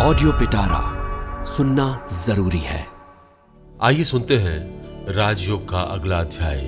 [0.00, 0.80] Audio पिटारा
[1.44, 2.86] सुनना ज़रूरी है।
[3.82, 4.60] आइए सुनते हैं
[5.14, 6.60] राजयोग का अगला अध्याय,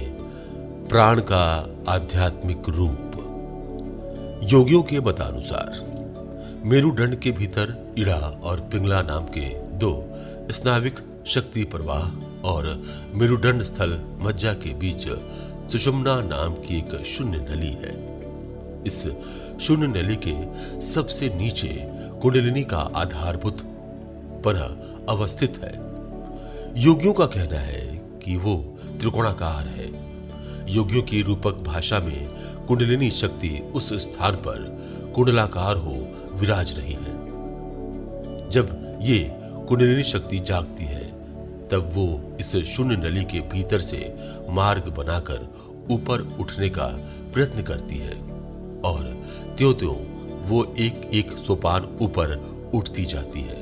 [0.88, 1.42] प्राण का
[1.88, 5.70] आध्यात्मिक रूप। योगियों के मतानुसार,
[6.64, 9.92] मेरुदंड के भीतर इड़ा और पिंगला नाम के दो
[10.50, 12.82] स्नाविक शक्ति प्रवाह और
[13.14, 15.08] मेरुदंड स्थल मज्जा के बीच
[15.72, 17.94] सुषुम्ना नाम की एक शून्य नली है।
[18.86, 19.06] इस
[19.60, 20.36] शून्य नली के
[20.80, 23.58] सबसे नीचे कुंडलिनी का आधारभूत
[24.44, 24.54] पर
[25.08, 25.72] अवस्थित है।
[26.82, 28.54] योगियों का कहना है कि वो
[29.00, 29.86] त्रिकोणाकार है।
[30.74, 32.28] योगियों की रूपक भाषा में
[32.66, 34.58] कुंडलिनी शक्ति उस स्थान पर
[35.14, 37.20] कुंडलाकार हो विराज रही है।
[38.50, 39.30] जब ये
[39.68, 41.04] कुंडलिनी शक्ति जागती है,
[41.68, 44.14] तब वो इस शून्य नली के भीतर से
[44.48, 45.54] मार्ग बनाकर
[45.90, 46.86] ऊपर उठने का
[47.34, 48.14] प्रयत्न करती है
[48.80, 49.26] और
[49.58, 50.09] त्यों त्यों
[50.50, 52.36] वो एक एक सोपान ऊपर
[52.74, 53.58] उठती जाती है।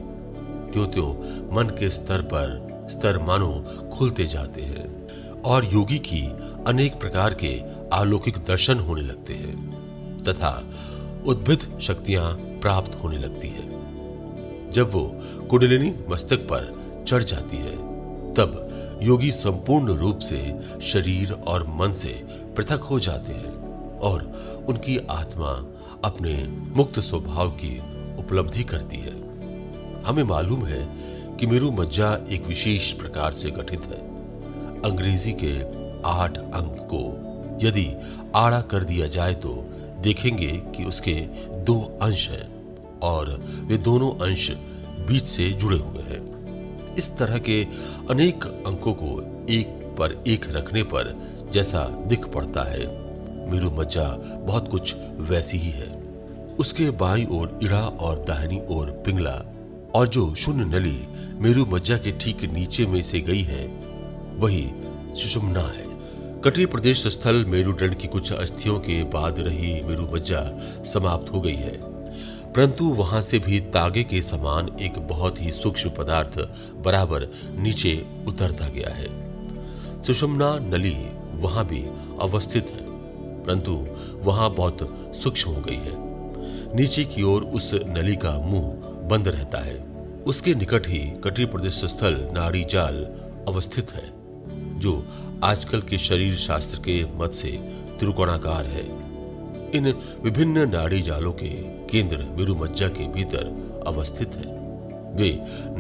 [0.71, 1.09] त्यों त्यों
[1.57, 3.53] मन के स्तर पर स्तर मानो
[3.93, 6.21] खुलते जाते हैं और योगी की
[6.67, 7.53] अनेक प्रकार के
[7.93, 10.53] अलौकिक दर्शन होने लगते हैं तथा
[11.27, 13.67] उद्भिद शक्तियाँ प्राप्त होने लगती है।
[14.71, 15.05] जब वो
[15.47, 16.73] कुंडलिनी मस्तक पर
[17.09, 17.77] चढ़ जाती है,
[18.35, 20.41] तब योगी संपूर्ण रूप से
[20.83, 22.15] शरीर और मन से
[22.57, 23.57] पृथक हो जाते हैं
[23.99, 24.23] और
[24.69, 25.53] उनकी आत्मा
[26.05, 26.35] अपने
[26.77, 27.79] मुक्त स्वभाव की
[28.19, 29.13] उपलब्धि करती है।
[30.05, 30.87] हमें मालूम है
[31.37, 34.01] कि मेरु मज्जा एक विशेष प्रकार से गठित है।
[34.83, 35.55] अंग्रेज़ी के
[36.09, 37.03] आठ अंक को
[37.63, 37.87] यदि
[38.35, 39.55] आड़ा कर दिया जाए तो
[40.01, 41.15] देखेंगे कि उसके
[41.65, 42.47] दो अंश हैं
[43.03, 43.31] और
[43.63, 44.51] वे दोनों अंश
[45.09, 47.63] बीच से जुड़े हुए हैं। इस तरह के
[48.11, 49.67] अनेक अंकों को एक
[49.99, 51.15] पर एक रखने पर
[51.53, 52.87] जैसा दिख पड़ता है।
[53.49, 54.07] मेरू मज्जा
[54.39, 55.93] बहुत कुछ वैसी ही है।
[56.59, 59.55] उसके बाई ओर इड़ा और दाहिनी ओर पिंगला
[59.95, 61.03] और जो शून्य नली
[61.39, 63.67] मेरू मज्जा के ठीक नीचे में से गई है,
[64.37, 64.71] वही
[65.15, 65.87] सुषुम्ना है।
[66.45, 70.41] कटी प्रदेश स्थल मेरुदंड की कुछ अस्थियों के बाद रही मेरू मज्जा
[70.85, 71.99] समाप्त हो गई है।
[72.53, 76.39] परंतु वहाँ से भी तागे के समान एक बहुत ही सूक्ष्म पदार्थ
[76.75, 80.97] बराबर नीचे उतरता गया है। सुषुम्ना नली
[81.35, 81.83] वहाँ भी
[82.21, 82.98] अवस्थित है।
[83.49, 83.73] परंतु
[84.23, 84.79] वहाँ बहुत
[85.17, 85.93] सूक्ष्म हो गई है।
[86.77, 89.77] नीचे की ओर उस नली का मुँह बंद रहता है।
[90.27, 92.95] उसके निकट ही कटी प्रदेश स्थल नाड़ी जाल
[93.49, 94.11] अवस्थित है,
[94.81, 95.07] जो
[95.45, 97.49] आजकल के शरीर शास्त्र के मत से
[98.01, 98.85] त्रिकोणाकार है।
[99.75, 99.93] इन
[100.25, 101.49] विभिन्न नाड़ी जालों के
[101.89, 104.57] केंद्र मेरुमज्जा के भीतर अवस्थित है।
[105.17, 105.31] वे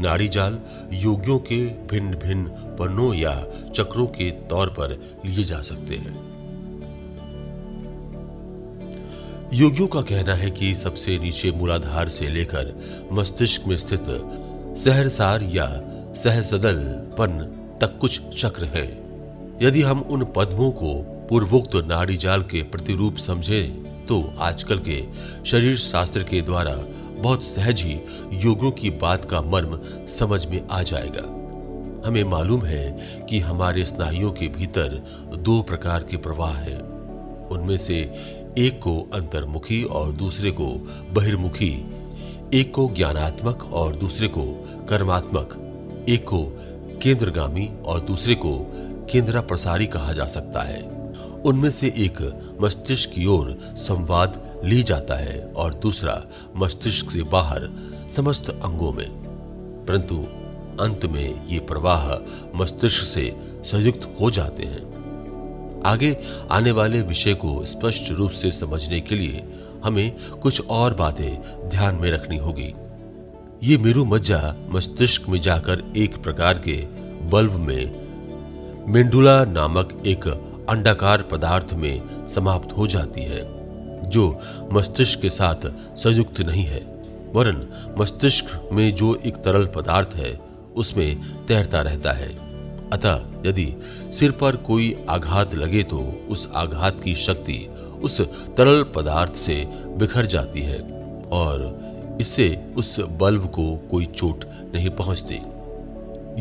[0.00, 0.58] नाड़ी जाल
[0.92, 2.48] योगियों के भिन्न भिन्न
[2.78, 3.34] पन्नों या
[3.74, 6.27] चक्रों के तौर पर लिए जा सकते हैं।
[9.54, 12.72] योगियों का कहना है कि सबसे नीचे मूलाधार से लेकर
[13.12, 14.04] मस्तिष्क में स्थित
[14.78, 15.66] सहरसार या
[16.16, 16.82] सहसदल
[17.18, 17.38] पन
[17.80, 18.84] तक कुछ चक्र है।
[19.62, 20.94] यदि हम उन पद्मों को
[21.28, 23.62] पूर्वोक्त नाड़ी जाल के प्रतिरूप समझे
[24.08, 25.02] तो आजकल के
[25.44, 26.74] शरीर शास्त्र के द्वारा
[27.18, 27.98] बहुत सहज ही
[28.44, 29.78] योगों की बात का मर्म
[30.08, 31.26] समझ में आ जाएगा।
[32.08, 32.90] हमें मालूम है
[33.30, 35.02] कि हमारे स्नायुओं के भीतर
[35.36, 36.80] दो प्रकार के प्रवाह हैं।
[37.48, 38.02] उनमें से
[38.58, 40.66] एक को अंतर्मुखी और दूसरे को
[41.10, 41.86] बहिर्मुखी,
[42.54, 44.44] एक को ज्ञानात्मक और दूसरे को
[44.88, 45.54] कर्मात्मक,
[46.08, 46.42] एक को
[47.02, 48.72] केंद्रगामी और दूसरे को
[49.12, 50.82] केंद्रा प्रसारी कहा जा सकता है।
[51.44, 56.24] उनमें से एक मस्तिष्क की ओर संवाद ली जाता है और दूसरा
[56.56, 57.70] मस्तिष्क से बाहर
[58.16, 59.10] समस्त अंगों में।
[59.88, 60.16] परंतु
[60.82, 62.10] अंत में ये प्रवाह
[62.56, 64.97] मस्तिष्क से संयुक्त हो जाते हैं।
[65.86, 66.16] आगे
[66.50, 69.44] आने वाले विषय को स्पष्ट रूप से समझने के लिए
[69.84, 72.74] हमें कुछ और बातें ध्यान में रखनी होगी।
[73.62, 76.86] ये मेरु मज्जा मस्तिष्क में जाकर एक प्रकार के
[77.28, 78.08] बल्ब में
[78.88, 80.28] मेंडुला नामक एक
[80.68, 83.58] अंडाकार पदार्थ में समाप्त हो जाती है,
[84.10, 84.40] जो
[84.72, 85.66] मस्तिष्क के साथ
[85.96, 86.80] संयुक्त नहीं है,
[87.34, 87.66] वरन
[87.98, 90.40] मस्तिष्क में जो एक तरल पदार्थ है,
[90.76, 92.28] उसमें तैरता रहता है।
[92.92, 93.14] अतः
[93.46, 93.66] यदि
[94.12, 95.98] सिर पर कोई आघात लगे तो
[96.28, 97.58] उस आघात की शक्ति
[98.02, 98.20] उस
[98.56, 99.54] तरल पदार्थ से
[99.98, 100.80] बिखर जाती है
[101.32, 104.44] और इससे उस बल्ब को कोई चोट
[104.74, 105.40] नहीं पहुँचती।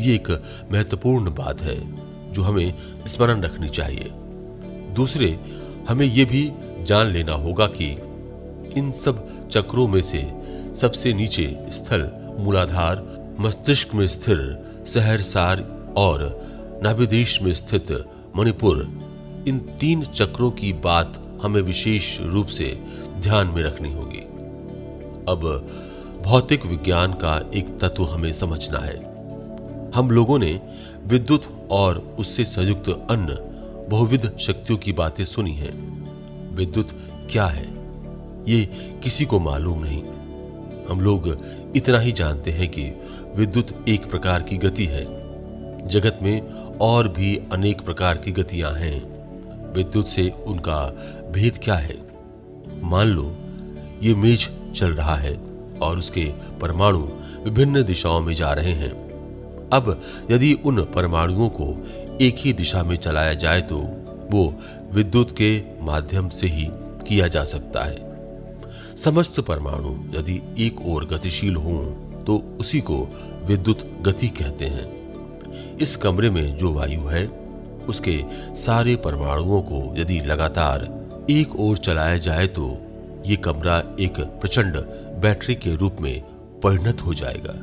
[0.02, 0.30] ये एक
[0.72, 1.76] महत्वपूर्ण बात है
[2.32, 2.74] जो हमें
[3.06, 4.10] स्मरण रखनी चाहिए।
[4.94, 5.38] दूसरे,
[5.88, 6.50] हमें यह भी
[6.80, 7.90] जान लेना होगा कि
[8.78, 10.22] इन सब चक्रों में से
[10.74, 13.04] सबसे नीचे स्थल, मूलाधार,
[13.40, 14.38] मस्तिष्क में स्थिर,
[14.86, 15.60] सहरसार
[15.96, 16.20] और
[16.82, 18.04] नाभिदेश में स्थित
[18.36, 18.78] मणिपुर,
[19.48, 22.82] इन तीन चक्रों की बात हमें विशेष रूप से
[23.18, 24.18] ध्यान में रखनी होगी।
[25.28, 25.68] अब
[26.24, 28.96] भौतिक विज्ञान का एक तत्व हमें समझना है।
[29.94, 30.60] हम लोगों ने
[31.06, 33.36] विद्युत और उससे संयुक्त अन्य
[33.88, 35.98] बहुविध शक्तियों की बातें सुनी हैं।
[36.54, 36.88] विद्युत
[37.30, 37.72] क्या है?
[38.48, 38.66] ये
[39.02, 40.02] किसी को मालूम नहीं।
[40.90, 41.38] हम लोग
[41.76, 42.92] इतना ही जानते हैं कि
[43.36, 45.18] विद्युत एक प्रकार की गति है।
[45.88, 46.42] जगत में
[46.80, 50.84] और भी अनेक प्रकार की गतियाँ हैं। विद्युत से उनका
[51.30, 51.96] भेद क्या है?
[52.82, 53.34] मान लो,
[54.02, 55.34] ये मेज चल रहा है
[55.82, 56.24] और उसके
[56.60, 57.08] परमाणु
[57.44, 58.90] विभिन्न दिशाओं में जा रहे हैं।
[59.72, 61.66] अब यदि उन परमाणुओं को
[62.20, 63.78] एक ही दिशा में चलाया जाए तो
[64.30, 64.54] वो
[64.92, 66.66] विद्युत के माध्यम से ही
[67.08, 71.82] किया जा सकता है। समस्त परमाणु यदि एक ओर गतिशील हों
[72.24, 72.98] तो उसी को
[73.44, 74.97] विद्युत गति कहते हैं।
[75.80, 77.24] इस कमरे में जो वायु है,
[77.88, 78.20] उसके
[78.56, 80.86] सारे परमाणुओं को यदि लगातार
[81.30, 82.66] एक ओर चलाया जाए तो
[83.26, 84.76] ये कमरा एक प्रचंड
[85.22, 86.20] बैटरी के रूप में
[86.64, 87.54] परिणत हो जाएगा।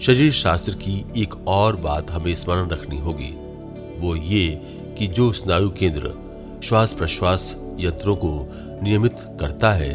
[0.00, 3.30] शरीर शास्त्र की एक और बात हमें स्मरण रखनी होगी,
[3.98, 4.48] वो ये
[4.98, 6.12] कि जो स्नायु केंद्र
[6.64, 8.48] श्वास प्रश्वास यंत्रों को
[8.82, 9.94] नियमित करता है,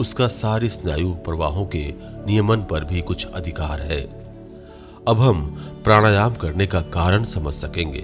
[0.00, 1.84] उसका सारे स्नायु प्रवाहों के
[2.26, 4.00] नियमन पर भी कुछ अधिकार है।
[5.08, 5.38] अब हम
[5.84, 8.00] प्राणायाम करने का कारण समझ सकेंगे।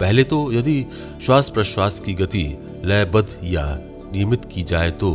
[0.00, 0.84] पहले तो यदि
[1.22, 2.46] श्वास प्रश्वास की गति
[2.84, 3.64] लयबद्ध या
[4.12, 5.10] नियमित की जाए तो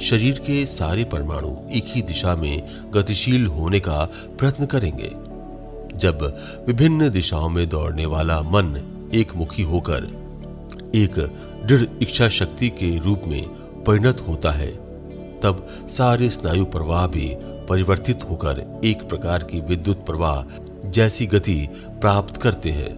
[0.00, 2.62] शरीर के सारे परमाणु एक ही दिशा में
[2.94, 4.04] गतिशील होने का
[4.38, 5.10] प्रयत्न करेंगे।
[5.98, 6.22] जब
[6.66, 8.76] विभिन्न दिशाओं में दौड़ने वाला मन
[9.14, 10.04] एक मुखी होकर
[10.94, 11.18] एक
[11.66, 13.42] दृढ़ इच्छा शक्ति के रूप में
[13.84, 14.70] परिणत होता है,
[15.40, 17.30] तब सारे स्नायु प्रवाह भी
[17.68, 20.42] परिवर्तित होकर एक प्रकार की विद्युत प्रवाह
[20.90, 21.68] जैसी गति
[22.00, 22.94] प्राप्त करते हैं,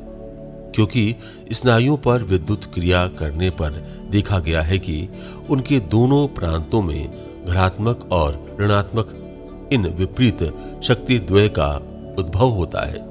[0.75, 1.15] क्योंकि
[1.53, 3.71] स्नायुओं पर विद्युत क्रिया करने पर
[4.11, 5.09] देखा गया है कि
[5.51, 9.15] उनके दोनों प्रांतों में घरात्मक और ऋणात्मक
[9.73, 10.43] इन विपरीत
[10.83, 11.75] शक्ति द्वय का
[12.19, 13.07] उद्भव होता है।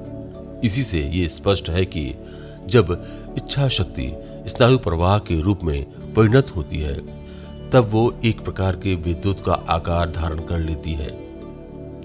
[0.64, 2.14] इसी से ये स्पष्ट है कि
[2.66, 2.92] जब
[3.36, 4.12] इच्छा शक्ति
[4.46, 5.84] स्नायु प्रवाह के रूप में
[6.14, 6.94] परिणत होती है,
[7.70, 11.27] तब वो एक प्रकार के विद्युत का आकार धारण कर लेती है।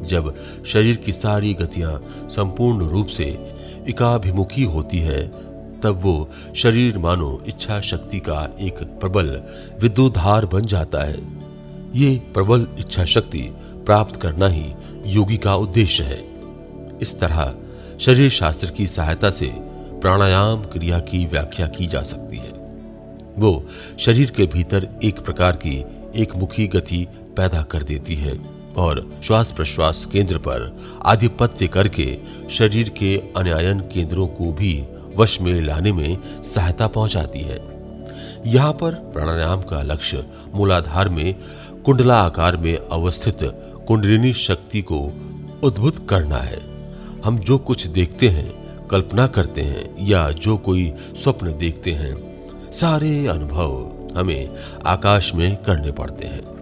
[0.03, 0.33] जब
[0.65, 3.25] शरीर की सारी गतियाँ संपूर्ण रूप से
[3.89, 5.27] एकाभिमुखी होती है,
[5.79, 9.41] तब वो शरीर मानो इच्छा शक्ति का एक प्रबल
[9.81, 11.17] विद्युत धार बन जाता है।
[11.95, 13.41] ये प्रबल इच्छा शक्ति
[13.85, 14.65] प्राप्त करना ही
[15.05, 16.23] योगी का उद्देश्य है।
[17.01, 17.55] इस तरह
[17.99, 19.51] शरीर शास्त्र की सहायता से
[20.01, 22.51] प्राणायाम क्रिया की व्याख्या की जा सकती है।
[23.39, 23.65] वो
[23.99, 25.85] शरीर के भीतर एक प्रकार की
[26.15, 27.07] एक मुखी गति
[27.37, 32.17] पैदा कर देती है। और श्वास प्रश्वास केंद्र पर आधिपत्य करके
[32.49, 34.83] शरीर के अन्यायन केंद्रों को भी
[35.17, 37.59] वश में लाने में सहायता पहुंचाती है।
[38.45, 41.35] यहाँ पर प्राणायाम का लक्ष्य मूलाधार में
[41.85, 43.37] कुंडला आकार में अवस्थित
[43.87, 44.99] कुंडलिनी शक्ति को
[45.63, 46.59] उद्भुत करना है।
[47.25, 52.15] हम जो कुछ देखते हैं, कल्पना करते हैं या जो कोई स्वप्न देखते हैं,
[52.71, 54.49] सारे अनुभव हमें
[54.85, 56.52] आकाश में करने पड़ते हैं।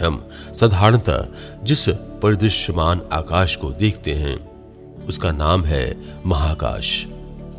[0.00, 0.28] हम
[0.60, 1.26] साधारणतः
[1.62, 4.52] जिस परिदृश्यमान आकाश को देखते हैं,
[5.06, 5.96] उसका नाम है
[6.26, 7.06] महाकाश।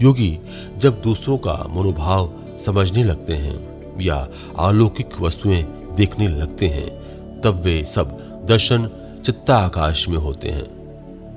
[0.01, 0.39] योगी
[0.77, 2.33] जब दूसरों का मनोभाव
[2.65, 4.27] समझने लगते हैं या
[4.59, 5.63] अलौकिक वस्तुएँ
[5.95, 6.89] देखने लगते हैं,
[7.41, 8.07] तब वे सब
[8.49, 8.89] दर्शन
[9.25, 10.83] चित्ता आकाश में होते हैं।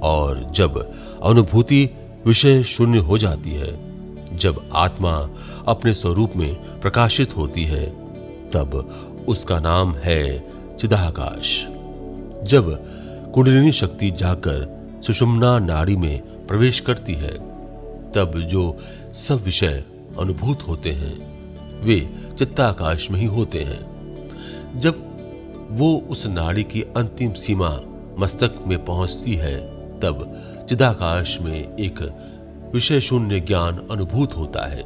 [0.01, 1.91] और जब अनुभूति
[2.27, 3.87] विषय शून्य हो जाती है,
[4.39, 5.29] जब आत्मा
[5.69, 7.87] अपने स्वरूप में प्रकाशित होती है,
[8.51, 11.67] तब उसका नाम है चिदाकाश।
[12.45, 12.85] जब
[13.35, 17.35] कुंडलिनी शक्ति जाकर सुषुम्ना नाड़ी में प्रवेश करती है,
[18.13, 18.79] तब जो
[19.13, 19.85] सब विषय
[20.19, 21.37] अनुभूत होते हैं,
[21.81, 23.97] वे चित्ताकाश में ही होते हैं।
[24.81, 24.95] जब
[25.71, 27.81] वो उस नाड़ी की अंतिम सीमा
[28.19, 29.57] मस्तक में पहुँचती है,
[30.01, 32.23] तब चिदाकाश में एक
[32.75, 34.83] विषय शून्य ज्ञान अनुभूत होता है।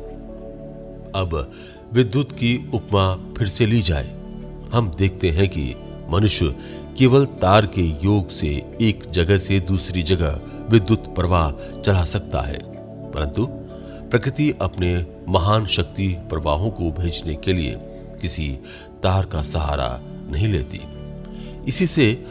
[1.15, 1.53] अब
[1.93, 4.20] विद्युत की उपमा फिर से ली जाए।
[4.73, 5.75] हम देखते हैं कि
[6.11, 6.57] मनुष्य
[6.99, 12.59] केवल तार के योग से एक जगह से दूसरी जगह विद्युत प्रवाह चला सकता है।
[13.11, 13.47] परंतु
[14.11, 17.77] प्रकृति अपने महान शक्ति प्रवाहों को भेजने के लिए
[18.21, 18.59] किसी
[19.03, 20.81] तार का सहारा नहीं लेती।
[21.69, 22.25] इसी से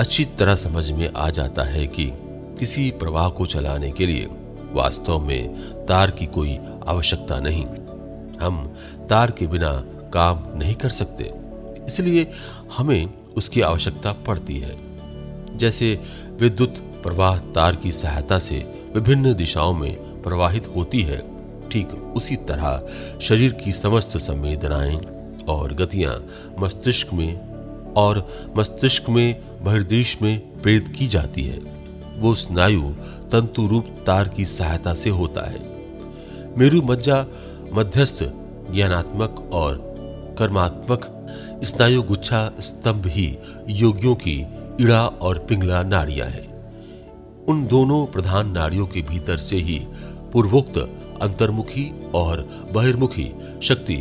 [0.00, 2.12] अच्छी तरह समझ में आ जाता है कि
[2.58, 4.28] किसी प्रवाह को चलाने के लिए
[4.72, 5.54] वास्तव में
[5.86, 7.64] तार की कोई आवश्यकता नहीं।
[8.40, 8.74] हम
[9.10, 11.43] तार के बिना काम नहीं कर सकते।
[11.86, 12.30] इसलिए
[12.76, 14.76] हमें उसकी आवश्यकता पड़ती है।
[15.56, 16.00] जैसे
[16.40, 21.22] विद्युत प्रवाह तार की सहायता से विभिन्न दिशाओं में प्रवाहित होती है,
[21.68, 22.86] ठीक उसी तरह
[23.20, 25.00] शरीर की समस्त संवेदनाएँ
[25.48, 26.26] और गतियाँ
[26.58, 27.54] मस्तिष्क में
[27.92, 31.58] और मस्तिष्क में बहिर्देश में प्रेरित की जाती है।
[32.18, 32.82] वो स्नायु
[33.32, 35.60] तंतु रूप तार की सहायता से होता है।
[36.58, 37.26] मेरु मज्जा
[37.72, 38.24] मध्यस्थ
[38.72, 39.94] ज्ञानात्मक और
[40.38, 41.13] कर्मात्मक
[41.64, 44.46] स्नायु गुच्छा स्तंभ ही योगियों की
[44.80, 46.54] इड़ा और पिंगला नाड़ियाँ हैं।
[47.44, 49.86] उन दोनों प्रधान नाड़ियों के भीतर से ही
[50.32, 50.78] पूर्वोक्त,
[51.22, 53.96] अंतर्मुखी और बहिर्मुखी शक्ति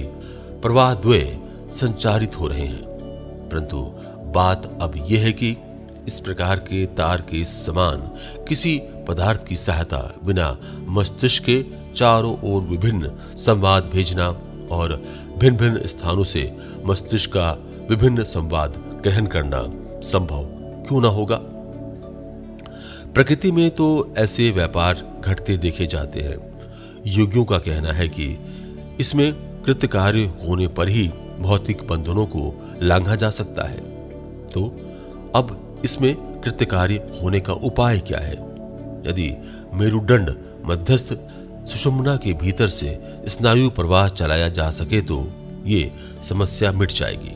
[0.61, 1.39] प्रवाह द्वय
[1.71, 2.83] संचारित हो रहे हैं।
[3.49, 3.81] परंतु
[4.35, 5.57] बात अब यह है कि
[6.07, 7.97] इस प्रकार के तार के समान
[8.47, 11.65] किसी पदार्थ की सहायता बिना मस्तिष्क के
[11.95, 14.31] चारों ओर विभिन्न संवाद भेजना
[14.73, 15.03] और
[15.37, 17.51] भिन्न भिन्न स्थानों से मस्तिष्क का
[17.89, 19.63] विभिन्न संवाद ग्रहण करना
[20.01, 20.43] संभव
[20.87, 21.39] क्यों ना होगा?
[23.13, 26.37] प्रकृति में तो ऐसे व्यापार घटते देखे जाते हैं।
[27.07, 28.37] योगियों का कहना है कि
[28.99, 33.77] इसमें कृत कार्य होने पर ही भौतिक बंधनों को लांघा जा सकता है।
[34.47, 34.65] तो
[35.35, 38.33] अब इसमें कृत्य कार्य होने का उपाय क्या है?
[39.07, 39.33] यदि
[39.73, 41.13] मेरुदंड मध्यस्थ
[41.65, 45.31] सुषुम्ना के भीतर से स्नायु प्रवाह चलाया जा सके तो
[45.65, 45.91] ये
[46.29, 47.35] समस्या मिट जाएगी।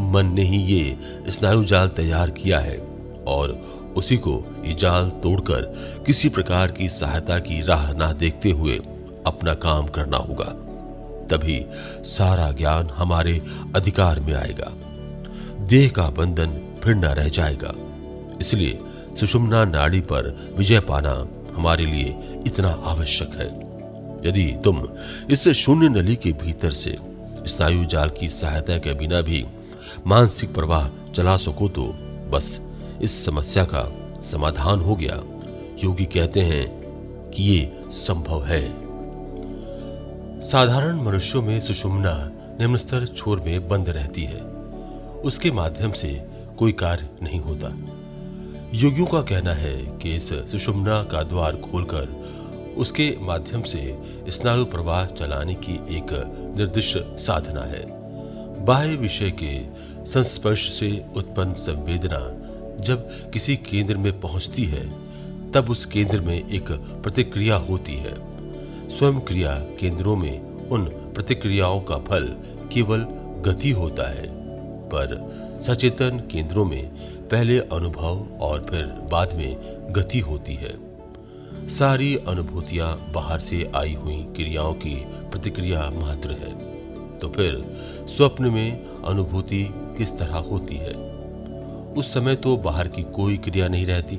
[0.00, 2.78] मन ने ही ये स्नायु जाल तैयार किया है
[3.26, 3.50] और
[3.96, 5.62] उसी को ये जाल तोड़कर
[6.06, 8.76] किसी प्रकार की सहायता की राह ना देखते हुए
[9.26, 10.54] अपना काम करना होगा।
[11.30, 11.66] तभी
[12.04, 13.42] सारा ज्ञान हमारे
[13.76, 14.72] अधिकार में आएगा।
[15.66, 17.74] देह का बंधन फिर न रह जाएगा।
[18.40, 18.78] इसलिए
[19.20, 23.46] सुषुम्ना नाड़ी पर विजय पाना हमारे लिए इतना आवश्यक है।
[24.28, 24.82] यदि तुम
[25.30, 26.96] इस शून्य नली के भीतर से
[27.46, 29.44] स्नायु जाल की सहायता के बिना भी
[30.06, 31.82] मानसिक प्रवाह चला सको तो
[32.30, 32.60] बस
[33.02, 33.84] इस समस्या का
[34.20, 35.22] समाधान हो गया।
[35.84, 36.66] योगी कहते हैं
[37.30, 38.62] कि ये संभव है।
[40.48, 42.14] साधारण मनुष्यों में सुषुम्ना
[42.60, 44.40] निम्न स्तर छोर में बंद रहती है।
[45.24, 46.12] उसके माध्यम से
[46.58, 47.68] कोई कार्य नहीं होता।
[48.76, 52.08] योगियों का कहना है कि इस सुषुम्ना का द्वार खोलकर
[52.76, 53.80] उसके माध्यम से
[54.28, 56.12] स्नायु प्रवाह चलाने की एक
[56.56, 57.84] निर्दिष्ट साधना है।
[58.64, 59.54] बाह्य विषय के
[60.04, 62.20] संस्पर्श से उत्पन्न संवेदना
[62.80, 64.84] जब किसी केंद्र में पहुँचती है,
[65.52, 68.14] तब उस केंद्र में एक प्रतिक्रिया होती है।
[68.90, 72.28] स्वयं क्रिया केंद्रों में उन प्रतिक्रियाओं का फल
[72.72, 73.06] केवल
[73.42, 74.26] गति होता है,
[74.86, 75.18] पर
[75.62, 76.90] सचेतन केंद्रों में
[77.30, 79.56] पहले अनुभव और फिर बाद में
[79.90, 80.74] गति होती है।
[81.68, 84.94] सारी अनुभूतियाँ बाहर से आई हुई क्रियाओं की
[85.30, 86.54] प्रतिक्रिया मात्र है।
[87.18, 87.76] तो फिर
[88.08, 90.94] स्वप्न में अनुभूति किस तरह होती है?
[91.94, 94.14] उस समय तो बाहर की कोई क्रिया नहीं रहती।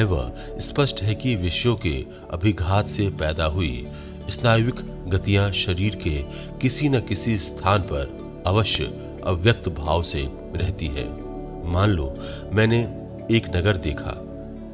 [0.00, 3.86] एव स्पष्ट है कि विषयों के अभिघात से पैदा हुई
[4.30, 6.22] स्नायुविक गतियाँ शरीर के
[6.58, 8.84] किसी न किसी स्थान पर अवश्य
[9.26, 11.25] अव्यक्त भाव से रहती है।
[11.66, 12.16] मान लो,
[12.52, 12.80] मैंने
[13.36, 14.22] एक नगर देखा।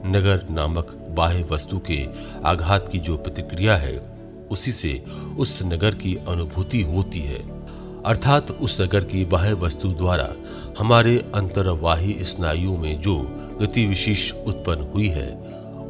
[0.06, 2.06] नगर नामक बाह्य वस्तु के
[2.44, 4.12] आघात की जो प्रतिक्रिया है,
[4.50, 5.04] उसी से
[5.38, 7.62] उस नगर की अनुभूति होती है।
[8.02, 10.32] अर्थात उस नगर की बाह्य वस्तु द्वारा
[10.78, 13.18] हमारे अंतरवाही स्नायुओं में जो
[13.61, 15.37] गति विशेष उत्पन्न हुई है,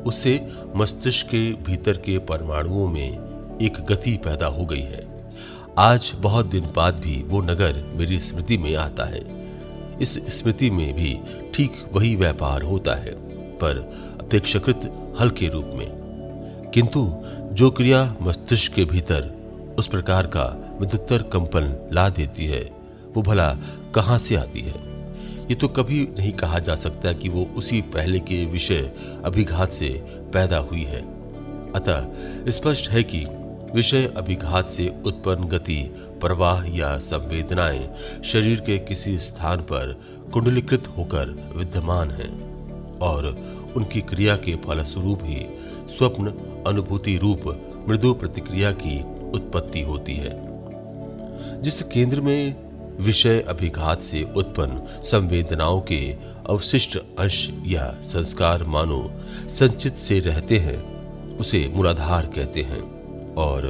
[0.07, 3.11] उससे मस्तिष्क के भीतर के परमाणुओं में
[3.63, 5.31] एक गति पैदा हो गई है।
[5.79, 9.42] आज बहुत दिन बाद भी वो नगर मेरी स्मृति में आता है।
[10.03, 11.19] इस स्मृति में भी
[11.55, 13.15] ठीक वही व्यापार होता है,
[13.59, 13.77] पर
[14.21, 15.89] अपेक्षाकृत हल्के रूप में।
[16.75, 17.13] किंतु
[17.53, 19.43] जो क्रिया मस्तिष्क के भीतर
[19.79, 22.73] उस प्रकार का विद्युत्तर कंपन ला देती है,
[23.17, 23.59] वो भला
[23.95, 24.93] कहाँ से आती है?
[25.43, 28.93] ये तो कभी नहीं कहा जा सकता कि वो उसी पहले के विषय
[29.25, 31.01] अभिघात से पैदा हुई है।
[31.73, 32.07] अतः
[32.51, 33.27] स्पष्ट है कि
[33.75, 40.01] विषय अभिघात से उत्पन्न गति, प्रवाह या संवेदनाएँ शरीर के किसी स्थान पर
[40.33, 42.53] कुंडलीकृत होकर विद्यमान हैं
[42.99, 43.39] और
[43.77, 45.47] उनकी क्रिया के फलस्वरूप ही
[45.89, 46.27] स्वप्न,
[46.67, 49.01] अनुभूति रूप, मृदु प्रतिक्रिया की
[49.31, 50.37] उत्पत्ति होती है।
[51.63, 52.57] जिस केंद्र में
[53.01, 56.17] विषय अभिघात से उत्पन्न संवेदनाओं के
[56.51, 59.11] अवशिष्ट अंश या संस्कार मानो
[59.49, 63.02] संचित से रहते हैं, उसे मूलाधार कहते हैं।
[63.39, 63.67] और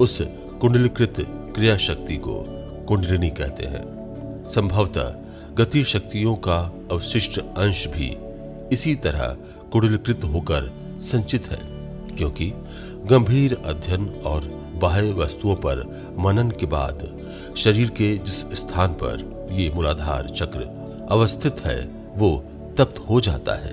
[0.00, 0.18] उस
[0.60, 1.14] कुंडलीकृत
[1.54, 2.42] क्रिया शक्ति को
[2.88, 3.84] कुंडलिनी कहते हैं।
[4.48, 5.14] संभवतः
[5.54, 6.58] गति शक्तियों का
[6.92, 8.16] अवशिष्ट अंश भी
[8.72, 9.36] इसी तरह
[9.72, 10.70] कुंडलीकृत होकर
[11.02, 11.58] संचित है,
[12.16, 12.52] क्योंकि
[13.10, 14.48] गंभीर अध्ययन और
[14.82, 15.82] बाह्य वस्तुओं पर
[16.18, 17.06] मनन के बाद
[17.56, 21.78] शरीर के जिस स्थान पर ये मूलाधार चक्र अवस्थित है,
[22.16, 22.44] वो
[22.78, 23.72] तप्त हो जाता है।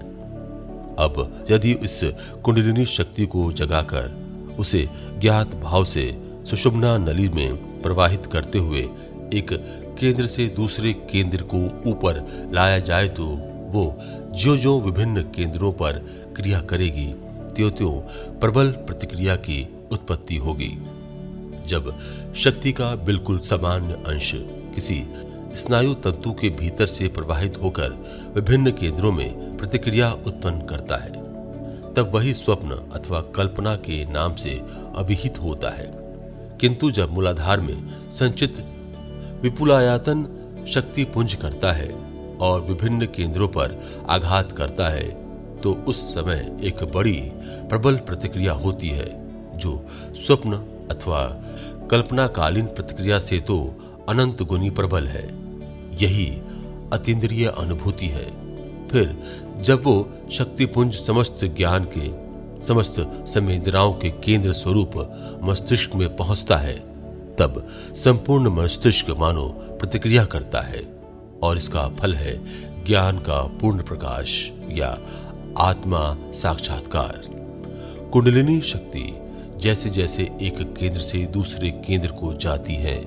[1.00, 2.00] अब यदि इस
[2.44, 4.21] कुंडलिनी शक्ति को जगाकर
[4.62, 4.88] उसे
[5.20, 6.06] ज्ञात भाव से
[6.50, 8.90] सुषुम्ना नली में प्रवाहित करते हुए
[9.34, 9.52] एक
[10.00, 11.58] केंद्र से दूसरे केंद्र को
[11.90, 13.26] ऊपर लाया जाए तो
[13.72, 13.84] वो
[14.36, 15.94] जो जो विभिन्न केंद्रों पर
[16.38, 17.08] क्रिया करेगी
[17.56, 17.94] त्यों त्यों
[18.40, 20.70] प्रबल प्रतिक्रिया की उत्पत्ति होगी।
[21.68, 21.94] जब
[22.36, 24.32] शक्ति का बिल्कुल सामान्य अंश
[24.76, 25.04] किसी
[25.56, 27.90] स्नायु तंतु के भीतर से प्रवाहित होकर
[28.36, 31.21] विभिन्न केंद्रों में प्रतिक्रिया उत्पन्न करता है
[31.98, 34.62] तब वही स्वप्न अथवा कल्पना के नाम से
[34.96, 35.90] अभिहित होता है।
[36.62, 38.58] किंतु जब मूलाधार में संचित
[39.42, 40.28] विपुलायतन
[40.68, 41.90] शक्ति पुंज करता है
[42.42, 45.10] और विभिन्न केंद्रों पर आघात करता है
[45.62, 47.22] तो उस समय एक बड़ी
[47.70, 49.10] प्रबल प्रतिक्रिया होती है,
[49.58, 50.54] जो स्वप्न
[50.92, 51.24] अथवा
[51.92, 53.58] कल्पनाकालीन प्रतिक्रिया से तो
[54.10, 55.26] अनंत गुनी प्रबल है।
[56.02, 56.28] यही
[56.94, 58.41] अतीन्द्रिय अनुभूति है।
[58.92, 59.16] फिर
[59.62, 59.96] जब वो
[60.32, 62.10] शक्तिपुंज समस्त ज्ञान के,
[62.66, 62.96] समस्त
[63.28, 64.92] संवेदनाओं के केंद्र स्वरूप
[65.44, 66.76] मस्तिष्क में पहुँचता है,
[67.36, 69.48] तब संपूर्ण मस्तिष्क मानो
[69.80, 70.84] प्रतिक्रिया करता है
[71.44, 72.36] और इसका फल है
[72.86, 74.98] ज्ञान का पूर्ण प्रकाश या
[75.58, 77.22] आत्मा साक्षात्कार।
[78.14, 79.04] कुंडलिनी शक्ति
[79.58, 82.98] जैसे जैसे एक केंद्र से दूसरे केंद्र को जाती है,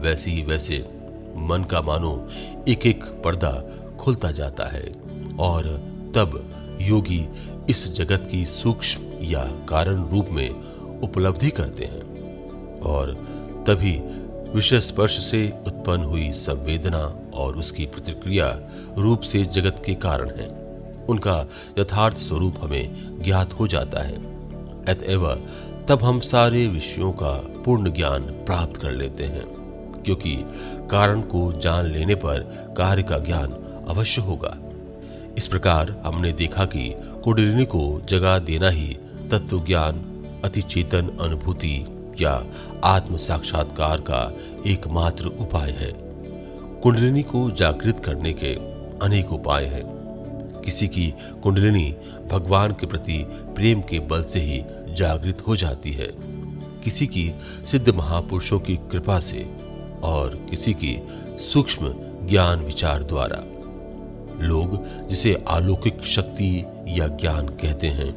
[0.00, 0.78] वैसे ही वैसे
[1.36, 2.28] मन का मानो
[2.68, 3.52] एक एक पर्दा
[4.00, 4.99] खुलता जाता है।
[5.40, 5.64] और
[6.16, 7.28] तब योगी
[7.70, 10.50] इस जगत की सूक्ष्म या कारण रूप में
[11.00, 12.10] उपलब्धि करते हैं।
[12.80, 13.14] और
[13.66, 14.00] तभी
[14.54, 18.60] विषय स्पर्श से उत्पन्न हुई संवेदना और उसकी प्रतिक्रिया
[18.98, 20.48] रूप से जगत के कारण है।
[21.08, 21.46] उनका
[21.78, 24.16] यथार्थ स्वरूप हमें ज्ञात हो जाता है।
[24.84, 25.34] अतएव
[25.88, 27.32] तब हम सारे विषयों का
[27.64, 29.44] पूर्ण ज्ञान प्राप्त कर लेते हैं,
[30.04, 30.36] क्योंकि
[30.90, 32.38] कारण को जान लेने पर
[32.76, 33.52] कार्य का ज्ञान
[33.88, 34.56] अवश्य होगा।
[35.38, 36.94] इस प्रकार हमने देखा कि
[37.24, 38.96] कुंडलिनी को जगा देना ही
[39.30, 40.06] तत्व ज्ञान
[40.44, 41.86] अति चेतन अनुभूति
[42.20, 42.46] या
[42.84, 45.92] आत्म साक्षात्कार का एकमात्र उपाय है।
[46.80, 48.54] कुंडलिनी को जागृत करने के
[49.06, 49.84] अनेक उपाय हैं।
[50.64, 51.96] किसी की कुंडलिनी
[52.30, 54.64] भगवान के प्रति प्रेम के बल से ही
[54.94, 56.12] जागृत हो जाती है।
[56.84, 57.32] किसी की
[57.66, 59.50] सिद्ध महापुरुषों की कृपा से
[60.02, 61.02] और किसी की
[61.52, 61.94] सूक्ष्म
[62.26, 63.59] ज्ञान विचार द्वारा।
[64.40, 68.12] लोग, जिसे अलौकिक शक्ति या ज्ञान कहते हैं,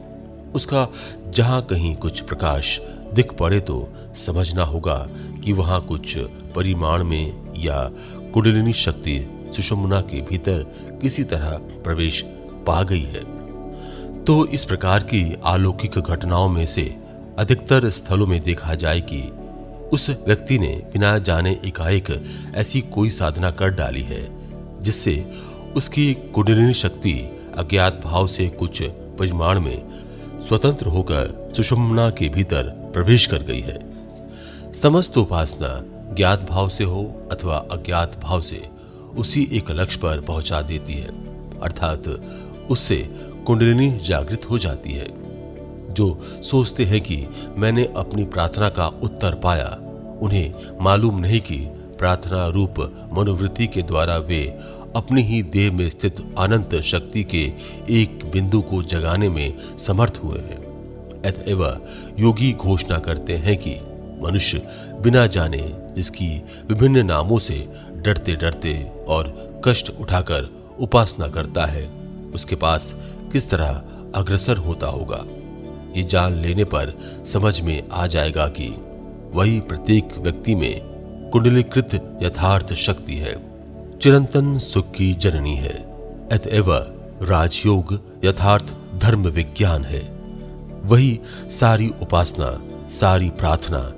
[0.52, 0.88] उसका
[1.30, 2.80] जहाँ कहीं कुछ प्रकाश
[3.14, 4.96] दिख पड़े तो समझना होगा
[5.44, 6.18] कि वहाँ कुछ
[6.56, 7.90] परिमाण में या
[8.34, 9.20] कुंडलिनी शक्ति
[9.56, 10.64] सुषुम्ना के भीतर
[11.02, 12.22] किसी तरह प्रवेश
[12.68, 13.24] पा गई है।
[14.24, 16.84] तो इस प्रकार की अलौकिक घटनाओं में से
[17.40, 19.22] अधिकतर स्थलों में देखा जाए कि
[19.94, 22.10] उस व्यक्ति ने बिना जाने एकाएक
[22.56, 24.22] ऐसी कोई साधना कर डाली है,
[24.82, 25.14] जिससे
[25.76, 27.14] उसकी कुंडलिनी शक्ति
[27.58, 28.82] अज्ञात भाव से कुछ
[29.20, 29.90] परिमाण में
[30.48, 33.80] स्वतंत्र होकर सुषुम्ना के भीतर प्रवेश कर गई है।
[34.74, 35.70] समस्त उपासना
[36.16, 38.62] ज्ञात भाव से हो अथवा अज्ञात भाव से
[39.18, 41.08] उसी एक लक्ष्य पर पहुँचा देती है,
[41.60, 42.08] अर्थात
[42.70, 42.98] उससे
[43.48, 45.08] कुंडलिनी जागृत हो जाती है,
[45.94, 47.26] जो सोचते हैं कि
[47.58, 49.70] मैंने अपनी प्रार्थना का उत्तर पाया,
[50.22, 51.58] उन्हें मालूम नहीं कि
[52.00, 52.80] प्रार्थना रूप
[53.14, 54.46] मनोवृत्ति के द्वारा वे
[54.96, 57.54] अपनी ही देह में स्थित अनंत शक्ति के
[57.90, 60.64] एक बिंदु को जगाने में समर्थ हुए हैं।
[61.26, 61.88] अतएव
[62.20, 63.76] योगी घोषणा करते हैं कि
[64.22, 64.58] मनुष्य
[65.02, 71.90] बिना जाने जिसकी विभिन्न नामों से डरते डरते और कष्ट उठाकर उपासना करता है,
[72.36, 72.96] उसके पास
[73.32, 73.84] किस तरह
[74.16, 75.26] अग्रसर होता होगा?
[75.98, 78.76] ये जान लेने पर समझ में आ जाएगा कि
[79.34, 80.82] वही प्रत्येक व्यक्ति में
[81.34, 83.53] कुंडलीकृत यथार्थ शक्ति है।
[84.04, 85.74] चिरंतन सुख की जननी है।
[86.32, 86.74] अतएव
[87.22, 90.00] राजयोग यथार्थ धर्म विज्ञान है।
[90.84, 93.94] वही सारी उपासना सारी प्रार्थना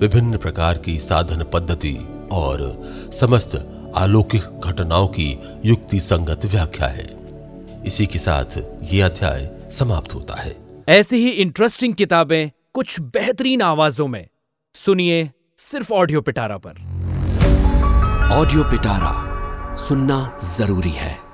[0.00, 1.98] विभिन्न प्रकार की साधन पद्धति
[2.32, 2.82] और
[3.20, 3.56] समस्त
[3.96, 7.16] अलौकिक घटनाओं की युक्ति संगत व्याख्या है।
[7.86, 10.56] इसी के साथ ये अध्याय समाप्त होता है।
[10.88, 14.28] ऐसी ही इंटरेस्टिंग किताबें कुछ बेहतरीन आवाजों में।
[14.74, 16.70] सुनिए सिर्फ़ ऑडियो पिटारा पर।
[18.32, 19.29] ऑडियो पिटारा
[19.76, 21.29] सुनना ज़रूरी है।